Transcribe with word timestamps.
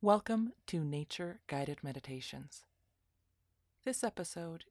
Welcome 0.00 0.52
to 0.68 0.84
Nature 0.84 1.40
Guided 1.48 1.82
Meditations. 1.82 2.62
This 3.84 4.04
episode, 4.04 4.62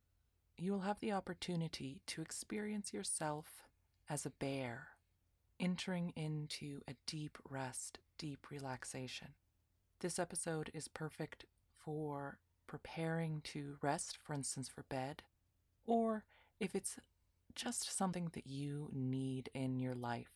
you 0.57 0.71
will 0.71 0.79
have 0.87 1.01
the 1.01 1.11
opportunity 1.11 1.99
to 2.07 2.21
experience 2.21 2.93
yourself 2.93 3.63
as 4.09 4.25
a 4.25 4.29
bear, 4.29 4.91
entering 5.59 6.13
into 6.15 6.79
a 6.87 6.95
deep 7.05 7.37
rest, 7.49 7.99
deep 8.17 8.47
relaxation. 8.49 9.33
This 9.99 10.17
episode 10.17 10.71
is 10.73 10.87
perfect 10.87 11.43
for 11.75 12.39
preparing 12.65 13.41
to 13.51 13.75
rest, 13.81 14.17
for 14.23 14.33
instance, 14.33 14.69
for 14.69 14.83
bed, 14.83 15.23
or 15.85 16.23
if 16.57 16.73
it's 16.73 17.01
just 17.53 17.93
something 17.93 18.29
that 18.31 18.47
you 18.47 18.87
need 18.93 19.49
in 19.53 19.77
your 19.77 19.93
life 19.93 20.31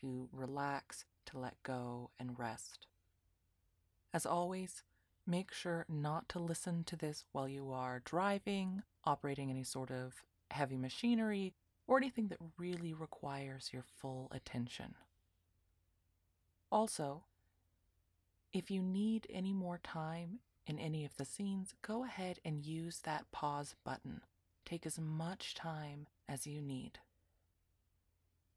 to 0.00 0.28
relax, 0.32 1.04
to 1.26 1.38
let 1.38 1.62
go, 1.62 2.10
and 2.18 2.36
rest. 2.36 2.88
As 4.14 4.24
always, 4.24 4.84
make 5.26 5.52
sure 5.52 5.84
not 5.88 6.28
to 6.28 6.38
listen 6.38 6.84
to 6.84 6.94
this 6.94 7.24
while 7.32 7.48
you 7.48 7.72
are 7.72 8.00
driving, 8.04 8.84
operating 9.04 9.50
any 9.50 9.64
sort 9.64 9.90
of 9.90 10.22
heavy 10.52 10.76
machinery, 10.76 11.52
or 11.88 11.96
anything 11.96 12.28
that 12.28 12.38
really 12.56 12.94
requires 12.94 13.70
your 13.72 13.82
full 13.82 14.28
attention. 14.30 14.94
Also, 16.70 17.24
if 18.52 18.70
you 18.70 18.80
need 18.82 19.26
any 19.28 19.52
more 19.52 19.80
time 19.82 20.38
in 20.64 20.78
any 20.78 21.04
of 21.04 21.16
the 21.16 21.24
scenes, 21.24 21.74
go 21.82 22.04
ahead 22.04 22.38
and 22.44 22.64
use 22.64 23.00
that 23.00 23.30
pause 23.32 23.74
button. 23.84 24.20
Take 24.64 24.86
as 24.86 24.96
much 24.96 25.56
time 25.56 26.06
as 26.28 26.46
you 26.46 26.62
need. 26.62 27.00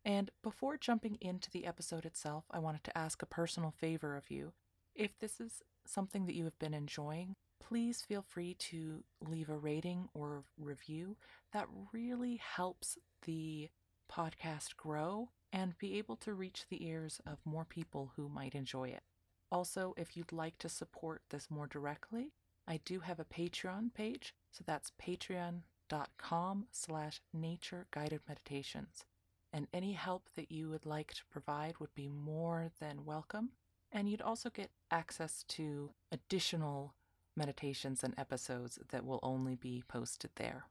And 0.05 0.29
before 0.43 0.77
jumping 0.77 1.17
into 1.19 1.49
the 1.49 1.65
episode 1.65 2.05
itself, 2.05 2.45
I 2.51 2.59
wanted 2.59 2.83
to 2.83 2.97
ask 2.97 3.23
a 3.23 3.25
personal 3.25 3.71
favor 3.71 4.15
of 4.15 4.29
you. 4.29 4.53
If 4.97 5.19
this 5.19 5.39
is 5.39 5.61
something 5.85 6.25
that 6.25 6.33
you 6.33 6.43
have 6.45 6.57
been 6.57 6.73
enjoying, 6.73 7.35
please 7.59 8.01
feel 8.01 8.23
free 8.23 8.55
to 8.55 9.03
leave 9.21 9.47
a 9.47 9.55
rating 9.55 10.09
or 10.15 10.43
review. 10.59 11.17
That 11.53 11.67
really 11.93 12.37
helps 12.37 12.97
the 13.23 13.69
podcast 14.11 14.75
grow 14.75 15.29
and 15.53 15.77
be 15.77 15.99
able 15.99 16.15
to 16.17 16.33
reach 16.33 16.65
the 16.67 16.83
ears 16.83 17.21
of 17.27 17.37
more 17.45 17.63
people 17.63 18.11
who 18.15 18.27
might 18.27 18.55
enjoy 18.55 18.89
it. 18.89 19.03
Also, 19.51 19.93
if 19.97 20.17
you'd 20.17 20.31
like 20.31 20.57
to 20.57 20.67
support 20.67 21.21
this 21.29 21.51
more 21.51 21.67
directly, 21.67 22.31
I 22.67 22.79
do 22.83 22.99
have 23.01 23.19
a 23.19 23.25
Patreon 23.25 23.93
page, 23.93 24.33
so 24.51 24.63
that's 24.65 24.91
patreon.com 24.99 26.65
slash 26.71 27.21
nature 27.31 27.85
guided 27.91 28.21
meditations 28.27 29.05
and 29.53 29.67
any 29.71 29.93
help 29.93 30.29
that 30.35 30.51
you 30.51 30.69
would 30.69 30.87
like 30.87 31.13
to 31.13 31.25
provide 31.29 31.77
would 31.79 31.93
be 31.93 32.09
more 32.09 32.71
than 32.79 33.05
welcome. 33.05 33.51
And 33.91 34.09
you'd 34.09 34.21
also 34.21 34.49
get 34.49 34.69
access 34.91 35.43
to 35.49 35.91
additional 36.11 36.93
meditations 37.35 38.03
and 38.03 38.13
episodes 38.17 38.79
that 38.89 39.05
will 39.05 39.19
only 39.23 39.55
be 39.55 39.83
posted 39.87 40.31
there. 40.35 40.65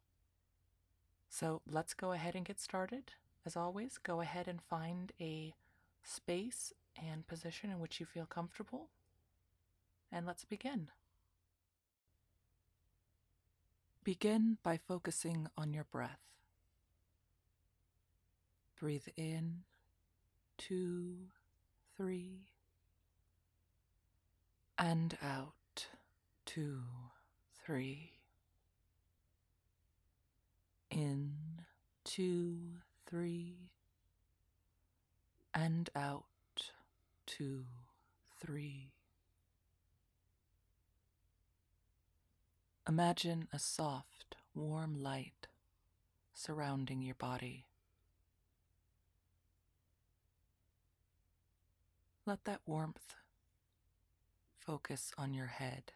So 1.29 1.63
let's 1.69 1.95
go 1.95 2.13
ahead 2.13 2.35
and 2.35 2.45
get 2.45 2.61
started. 2.61 3.13
As 3.45 3.57
always, 3.57 3.99
go 3.99 4.21
ahead 4.21 4.49
and 4.49 4.61
find 4.61 5.13
a 5.21 5.55
space 6.03 6.73
and 7.01 7.27
position 7.27 7.71
in 7.71 7.79
which 7.79 8.01
you 8.01 8.07
feel 8.07 8.27
comfortable. 8.27 8.89
And 10.11 10.27
let's 10.27 10.45
begin. 10.45 10.89
Begin 14.05 14.59
by 14.63 14.77
focusing 14.77 15.49
on 15.59 15.73
your 15.75 15.85
breath. 15.85 16.21
Breathe 18.79 19.09
in, 19.17 19.63
two, 20.59 21.17
three, 21.97 22.47
and 24.79 25.17
out, 25.23 25.87
two, 26.45 26.81
three. 27.65 28.13
In, 30.91 31.33
two, 32.05 32.59
three, 33.07 33.71
and 35.55 35.91
out, 35.97 36.25
two, 37.27 37.65
three. 38.39 38.93
Imagine 42.89 43.49
a 43.53 43.59
soft, 43.59 44.37
warm 44.55 45.03
light 45.03 45.49
surrounding 46.33 47.03
your 47.03 47.17
body. 47.17 47.65
Let 52.25 52.45
that 52.45 52.61
warmth 52.67 53.15
focus 54.67 55.13
on 55.17 55.33
your 55.33 55.47
head 55.47 55.93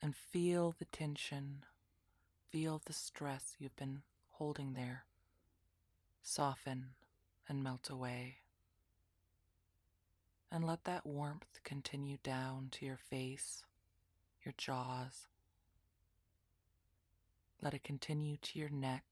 and 0.00 0.16
feel 0.16 0.74
the 0.78 0.86
tension, 0.86 1.64
feel 2.50 2.80
the 2.84 2.92
stress 2.92 3.54
you've 3.58 3.76
been 3.76 4.02
holding 4.30 4.72
there 4.72 5.04
soften 6.22 6.86
and 7.48 7.62
melt 7.62 7.90
away. 7.90 8.36
And 10.50 10.66
let 10.66 10.84
that 10.84 11.04
warmth 11.04 11.60
continue 11.64 12.16
down 12.22 12.68
to 12.72 12.86
your 12.86 12.96
face, 12.96 13.64
your 14.42 14.54
jaws. 14.56 15.28
Let 17.60 17.74
it 17.74 17.84
continue 17.84 18.38
to 18.38 18.58
your 18.58 18.70
neck 18.70 19.04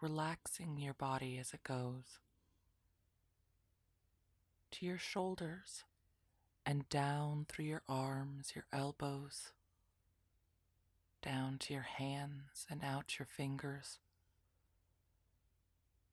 relaxing 0.00 0.78
your 0.78 0.94
body 0.94 1.38
as 1.38 1.54
it 1.54 1.62
goes 1.62 2.18
to 4.72 4.86
your 4.86 4.98
shoulders 4.98 5.84
and 6.66 6.88
down 6.88 7.46
through 7.48 7.66
your 7.66 7.82
arms, 7.88 8.52
your 8.54 8.64
elbows, 8.72 9.52
down 11.22 11.58
to 11.58 11.72
your 11.72 11.82
hands 11.82 12.66
and 12.68 12.82
out 12.84 13.18
your 13.18 13.26
fingers. 13.26 13.98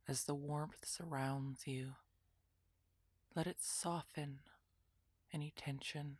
As 0.07 0.23
the 0.23 0.35
warmth 0.35 0.85
surrounds 0.85 1.67
you, 1.67 1.93
let 3.35 3.47
it 3.47 3.57
soften 3.59 4.39
any 5.33 5.53
tension. 5.55 6.17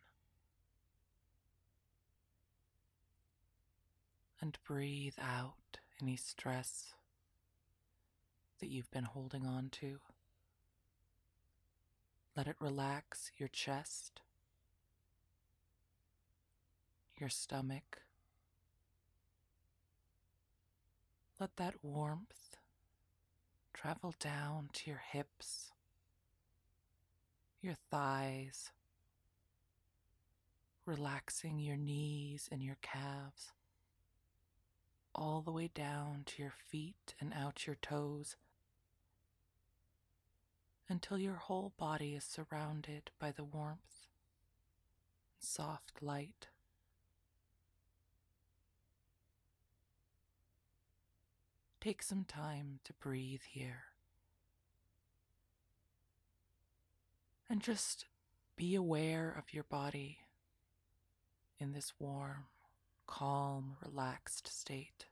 And 4.40 4.56
breathe 4.66 5.18
out 5.20 5.78
any 6.00 6.16
stress 6.16 6.94
that 8.60 8.70
you've 8.70 8.90
been 8.90 9.04
holding 9.04 9.44
on 9.44 9.68
to. 9.80 9.98
Let 12.40 12.48
it 12.48 12.56
relax 12.58 13.32
your 13.36 13.50
chest, 13.50 14.22
your 17.18 17.28
stomach. 17.28 17.98
Let 21.38 21.56
that 21.56 21.74
warmth 21.82 22.56
travel 23.74 24.14
down 24.18 24.70
to 24.72 24.90
your 24.90 25.02
hips, 25.06 25.70
your 27.60 27.74
thighs, 27.90 28.72
relaxing 30.86 31.58
your 31.58 31.76
knees 31.76 32.48
and 32.50 32.62
your 32.62 32.78
calves, 32.80 33.52
all 35.14 35.42
the 35.42 35.52
way 35.52 35.68
down 35.74 36.22
to 36.24 36.42
your 36.42 36.54
feet 36.70 37.14
and 37.20 37.34
out 37.34 37.66
your 37.66 37.76
toes 37.82 38.36
until 40.90 41.18
your 41.18 41.36
whole 41.36 41.72
body 41.78 42.14
is 42.14 42.24
surrounded 42.24 43.12
by 43.20 43.30
the 43.30 43.44
warmth 43.44 44.08
and 45.32 45.38
soft 45.38 46.02
light. 46.02 46.48
Take 51.80 52.02
some 52.02 52.24
time 52.24 52.80
to 52.84 52.92
breathe 52.92 53.42
here. 53.48 53.84
And 57.48 57.62
just 57.62 58.06
be 58.56 58.74
aware 58.74 59.34
of 59.38 59.54
your 59.54 59.64
body 59.64 60.18
in 61.58 61.72
this 61.72 61.94
warm, 61.98 62.46
calm, 63.06 63.76
relaxed 63.84 64.48
state. 64.48 65.06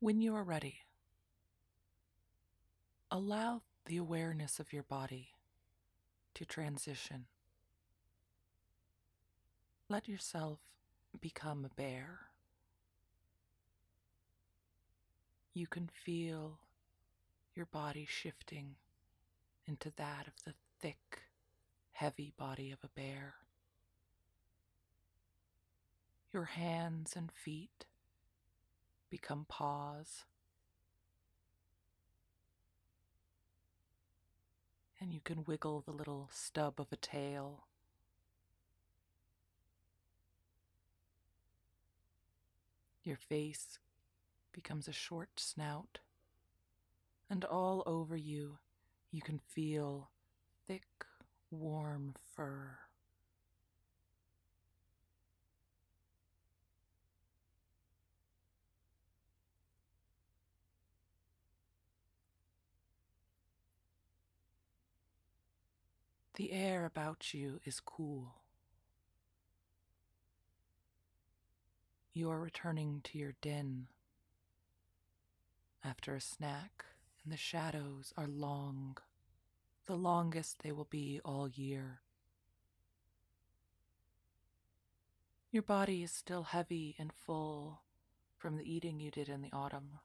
When 0.00 0.20
you 0.20 0.34
are 0.34 0.44
ready, 0.44 0.86
Allow 3.10 3.62
the 3.84 3.96
awareness 3.96 4.58
of 4.58 4.72
your 4.72 4.82
body 4.82 5.28
to 6.34 6.44
transition. 6.44 7.26
Let 9.88 10.08
yourself 10.08 10.58
become 11.20 11.64
a 11.64 11.68
bear. 11.68 12.18
You 15.54 15.68
can 15.68 15.88
feel 15.88 16.58
your 17.54 17.66
body 17.66 18.06
shifting 18.08 18.74
into 19.66 19.92
that 19.96 20.26
of 20.26 20.34
the 20.44 20.54
thick, 20.80 21.22
heavy 21.92 22.32
body 22.36 22.72
of 22.72 22.80
a 22.82 22.88
bear. 22.88 23.36
Your 26.32 26.44
hands 26.44 27.14
and 27.16 27.30
feet 27.30 27.86
become 29.10 29.46
paws. 29.48 30.24
And 35.00 35.12
you 35.12 35.20
can 35.22 35.44
wiggle 35.44 35.82
the 35.84 35.92
little 35.92 36.28
stub 36.32 36.80
of 36.80 36.86
a 36.90 36.96
tail. 36.96 37.64
Your 43.04 43.16
face 43.16 43.78
becomes 44.52 44.88
a 44.88 44.92
short 44.92 45.28
snout, 45.36 46.00
and 47.30 47.44
all 47.44 47.84
over 47.86 48.16
you, 48.16 48.58
you 49.12 49.22
can 49.22 49.38
feel 49.38 50.10
thick, 50.66 51.04
warm 51.50 52.14
fur. 52.34 52.78
The 66.36 66.52
air 66.52 66.84
about 66.84 67.32
you 67.32 67.60
is 67.64 67.80
cool. 67.80 68.34
You 72.12 72.30
are 72.30 72.38
returning 72.38 73.00
to 73.04 73.18
your 73.18 73.34
den 73.40 73.86
after 75.82 76.14
a 76.14 76.20
snack, 76.20 76.84
and 77.24 77.32
the 77.32 77.38
shadows 77.38 78.12
are 78.18 78.26
long, 78.26 78.98
the 79.86 79.96
longest 79.96 80.62
they 80.62 80.72
will 80.72 80.88
be 80.90 81.22
all 81.24 81.48
year. 81.48 82.00
Your 85.50 85.62
body 85.62 86.02
is 86.02 86.10
still 86.10 86.42
heavy 86.42 86.96
and 86.98 87.14
full 87.14 87.80
from 88.36 88.58
the 88.58 88.70
eating 88.70 89.00
you 89.00 89.10
did 89.10 89.30
in 89.30 89.40
the 89.40 89.52
autumn. 89.54 90.00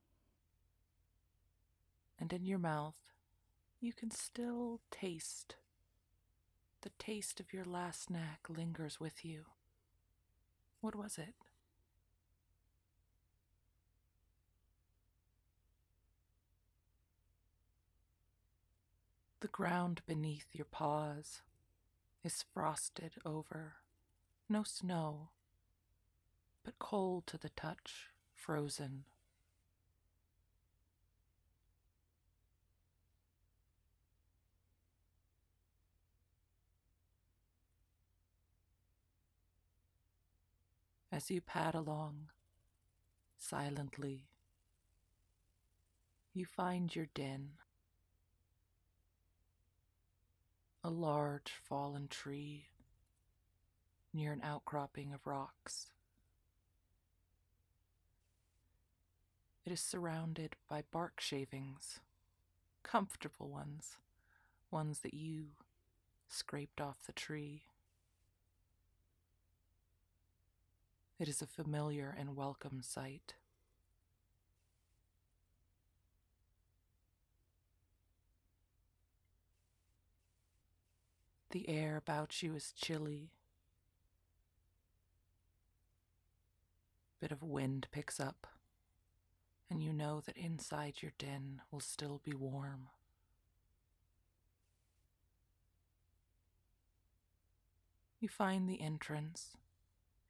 And 2.17 2.31
in 2.31 2.45
your 2.45 2.59
mouth, 2.59 2.99
you 3.81 3.91
can 3.91 4.11
still 4.11 4.79
taste 4.91 5.55
the 6.81 6.91
taste 6.97 7.39
of 7.39 7.53
your 7.53 7.65
last 7.65 8.03
snack 8.03 8.47
lingers 8.49 8.99
with 8.99 9.23
you. 9.23 9.45
What 10.81 10.95
was 10.95 11.17
it? 11.17 11.35
The 19.41 19.47
ground 19.47 20.01
beneath 20.05 20.47
your 20.53 20.65
paws 20.65 21.41
is 22.23 22.45
frosted 22.53 23.13
over. 23.25 23.73
No 24.47 24.63
snow, 24.63 25.29
but 26.63 26.77
cold 26.77 27.25
to 27.27 27.37
the 27.37 27.49
touch, 27.49 28.09
frozen. 28.35 29.05
As 41.11 41.29
you 41.29 41.41
pad 41.41 41.75
along 41.75 42.29
silently. 43.37 44.27
You 46.33 46.45
find 46.45 46.95
your 46.95 47.07
den, 47.13 47.49
a 50.83 50.89
large 50.89 51.51
fallen 51.61 52.07
tree 52.07 52.67
near 54.13 54.31
an 54.31 54.41
outcropping 54.43 55.13
of 55.13 55.27
rocks. 55.27 55.87
It 59.65 59.71
is 59.71 59.81
surrounded 59.81 60.55
by 60.69 60.83
bark 60.91 61.19
shavings, 61.19 61.99
comfortable 62.83 63.49
ones, 63.49 63.97
ones 64.71 64.99
that 64.99 65.13
you 65.13 65.47
scraped 66.27 66.81
off 66.81 67.05
the 67.05 67.13
tree. 67.13 67.63
It 71.21 71.29
is 71.29 71.39
a 71.39 71.45
familiar 71.45 72.15
and 72.17 72.35
welcome 72.35 72.81
sight. 72.81 73.35
The 81.51 81.69
air 81.69 81.95
about 81.95 82.41
you 82.41 82.55
is 82.55 82.73
chilly. 82.75 83.29
Bit 87.19 87.31
of 87.31 87.43
wind 87.43 87.85
picks 87.91 88.19
up, 88.19 88.47
and 89.69 89.83
you 89.83 89.93
know 89.93 90.23
that 90.25 90.35
inside 90.35 91.03
your 91.03 91.11
den 91.19 91.61
will 91.69 91.81
still 91.81 92.19
be 92.25 92.33
warm. 92.33 92.87
You 98.19 98.27
find 98.27 98.67
the 98.67 98.81
entrance 98.81 99.55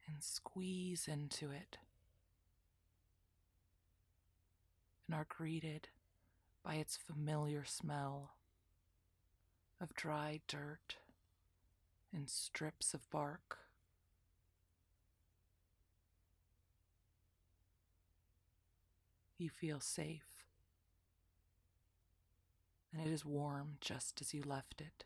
and 0.07 0.21
squeeze 0.21 1.07
into 1.07 1.51
it 1.51 1.77
and 5.07 5.15
are 5.15 5.25
greeted 5.27 5.89
by 6.63 6.75
its 6.75 6.95
familiar 6.95 7.65
smell 7.65 8.31
of 9.81 9.93
dry 9.93 10.39
dirt 10.47 10.97
and 12.13 12.29
strips 12.29 12.93
of 12.93 13.09
bark. 13.09 13.57
You 19.37 19.49
feel 19.49 19.79
safe, 19.79 20.45
and 22.93 23.05
it 23.05 23.11
is 23.11 23.25
warm 23.25 23.77
just 23.81 24.21
as 24.21 24.33
you 24.33 24.43
left 24.45 24.81
it. 24.81 25.03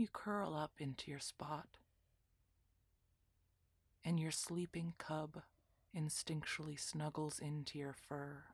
You 0.00 0.08
curl 0.10 0.54
up 0.54 0.72
into 0.78 1.10
your 1.10 1.20
spot, 1.20 1.68
and 4.02 4.18
your 4.18 4.30
sleeping 4.30 4.94
cub 4.96 5.42
instinctually 5.94 6.80
snuggles 6.80 7.38
into 7.38 7.78
your 7.78 7.92
fur. 7.92 8.44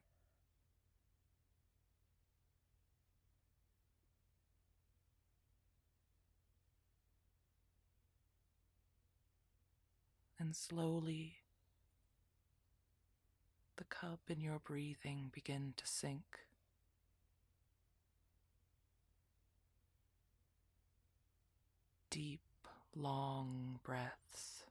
And 10.40 10.56
slowly, 10.56 11.36
the 13.76 13.84
cub 13.84 14.18
and 14.28 14.42
your 14.42 14.58
breathing 14.58 15.30
begin 15.32 15.74
to 15.76 15.86
sync. 15.86 16.40
Deep, 22.16 22.40
long 22.94 23.78
breaths. 23.84 24.64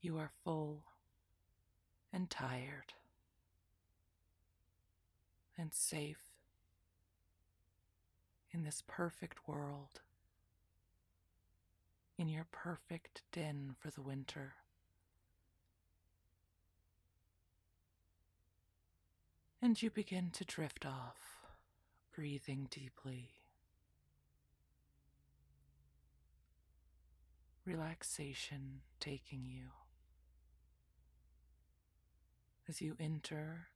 You 0.00 0.18
are 0.18 0.32
full 0.42 0.82
and 2.12 2.28
tired 2.28 2.94
and 5.56 5.72
safe 5.72 6.32
in 8.50 8.64
this 8.64 8.82
perfect 8.88 9.46
world 9.46 10.00
in 12.18 12.28
your 12.28 12.46
perfect 12.50 13.22
den 13.32 13.76
for 13.78 13.90
the 13.90 14.02
winter. 14.02 14.54
And 19.62 19.80
you 19.80 19.90
begin 19.90 20.30
to 20.32 20.44
drift 20.44 20.84
off, 20.84 21.38
breathing 22.14 22.66
deeply. 22.70 23.30
Relaxation 27.64 28.80
taking 28.98 29.44
you 29.44 29.68
as 32.68 32.80
you 32.82 32.96
enter 32.98 33.68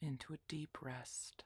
into 0.00 0.32
a 0.32 0.38
deep 0.48 0.78
rest. 0.82 1.44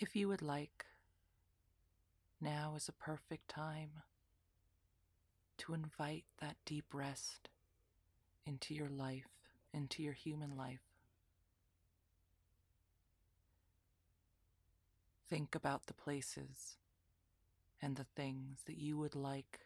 If 0.00 0.16
you 0.16 0.28
would 0.28 0.40
like, 0.40 0.86
now 2.40 2.72
is 2.74 2.88
a 2.88 2.92
perfect 2.92 3.50
time 3.50 3.90
to 5.58 5.74
invite 5.74 6.24
that 6.40 6.56
deep 6.64 6.86
rest 6.94 7.50
into 8.46 8.72
your 8.72 8.88
life, 8.88 9.28
into 9.74 10.02
your 10.02 10.14
human 10.14 10.56
life. 10.56 10.80
Think 15.28 15.54
about 15.54 15.84
the 15.84 15.92
places 15.92 16.78
and 17.82 17.96
the 17.96 18.06
things 18.16 18.62
that 18.64 18.78
you 18.78 18.96
would 18.96 19.14
like 19.14 19.60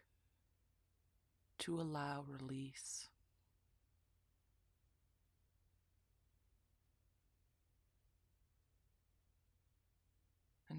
to 1.59 1.79
allow 1.79 2.25
release. 2.27 3.07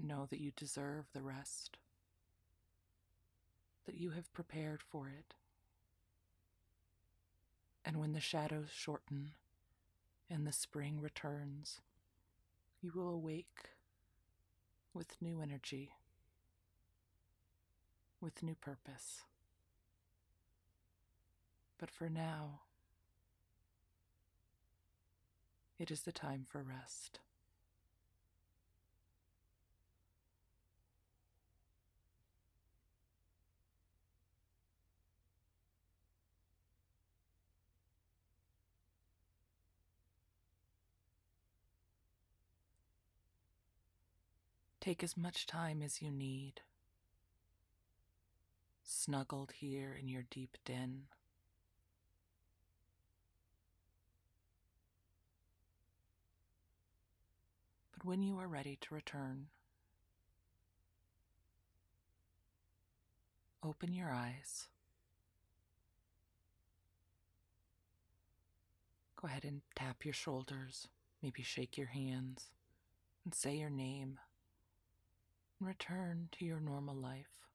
Know 0.07 0.25
that 0.29 0.39
you 0.39 0.51
deserve 0.55 1.05
the 1.13 1.21
rest, 1.21 1.77
that 3.85 3.95
you 3.95 4.11
have 4.11 4.33
prepared 4.33 4.81
for 4.81 5.07
it. 5.07 5.33
And 7.85 7.97
when 7.97 8.13
the 8.13 8.19
shadows 8.19 8.69
shorten 8.73 9.31
and 10.29 10.45
the 10.45 10.51
spring 10.51 10.99
returns, 10.99 11.81
you 12.81 12.91
will 12.93 13.09
awake 13.09 13.69
with 14.93 15.21
new 15.21 15.41
energy, 15.41 15.91
with 18.19 18.43
new 18.43 18.55
purpose. 18.55 19.21
But 21.79 21.91
for 21.91 22.09
now, 22.09 22.61
it 25.79 25.91
is 25.91 26.01
the 26.01 26.11
time 26.11 26.45
for 26.49 26.63
rest. 26.63 27.19
Take 44.87 45.03
as 45.03 45.17
much 45.17 45.45
time 45.45 45.81
as 45.81 46.01
you 46.01 46.09
need, 46.09 46.61
snuggled 48.85 49.51
here 49.51 49.93
in 49.99 50.07
your 50.07 50.23
deep 50.31 50.57
den. 50.63 51.07
But 57.91 58.05
when 58.05 58.23
you 58.23 58.39
are 58.39 58.47
ready 58.47 58.77
to 58.79 58.95
return, 58.95 59.47
open 63.61 63.91
your 63.91 64.09
eyes. 64.09 64.69
Go 69.21 69.27
ahead 69.27 69.43
and 69.43 69.63
tap 69.75 70.05
your 70.05 70.13
shoulders, 70.13 70.87
maybe 71.21 71.43
shake 71.43 71.77
your 71.77 71.87
hands, 71.87 72.51
and 73.25 73.35
say 73.35 73.57
your 73.57 73.69
name 73.69 74.19
return 75.59 76.29
to 76.33 76.45
your 76.45 76.59
normal 76.59 76.95
life. 76.95 77.47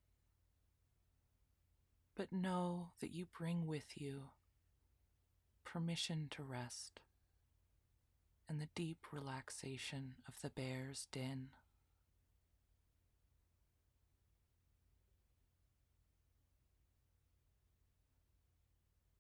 But 2.15 2.33
know 2.33 2.91
that 3.01 3.13
you 3.13 3.27
bring 3.27 3.67
with 3.67 4.01
you 4.01 4.25
permission 5.65 6.29
to 6.31 6.43
rest 6.43 7.01
and 8.49 8.61
the 8.61 8.69
deep 8.75 9.07
relaxation 9.13 10.17
of 10.29 10.41
the 10.43 10.51
bear's 10.51 11.07
den. 11.11 11.49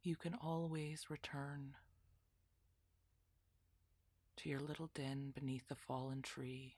You 0.02 0.16
can 0.16 0.34
always 0.34 1.08
return 1.08 1.76
to 4.36 4.48
your 4.48 4.60
little 4.60 4.90
den 4.92 5.32
beneath 5.34 5.68
the 5.68 5.76
fallen 5.76 6.20
tree 6.20 6.74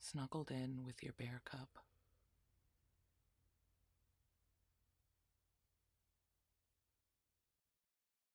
snuggled 0.00 0.50
in 0.50 0.84
with 0.84 1.02
your 1.02 1.12
bear 1.12 1.40
cub. 1.44 1.68